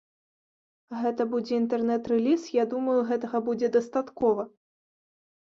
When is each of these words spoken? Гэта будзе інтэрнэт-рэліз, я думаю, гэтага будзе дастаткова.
Гэта 1.01 1.27
будзе 1.33 1.53
інтэрнэт-рэліз, 1.61 2.47
я 2.55 2.65
думаю, 2.73 2.97
гэтага 3.11 3.43
будзе 3.51 3.67
дастаткова. 3.77 4.51